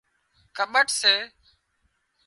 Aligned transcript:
ڪٻٺ 0.57 0.87
سي 0.99 1.13